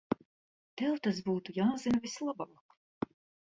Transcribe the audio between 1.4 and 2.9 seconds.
jāzina vislabāk.